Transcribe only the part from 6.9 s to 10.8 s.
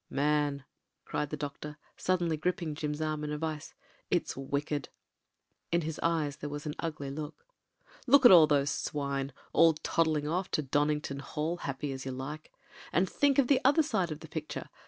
look. "Look at those swine— ^all toddling off to